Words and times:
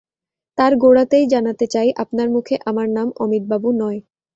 তার 0.57 0.71
গোড়াতেই 0.77 1.25
জানাতে 1.27 1.65
চাই 1.67 1.89
আপনার 2.03 2.27
মুখে 2.29 2.55
আমার 2.69 2.87
নাম 2.97 3.07
অমিতবাবু 3.19 3.69
নয়। 3.81 3.99